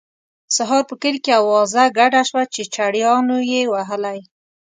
[0.55, 4.19] سهار په کلي کې اوازه ګډه شوه چې چړیانو یې وهلی.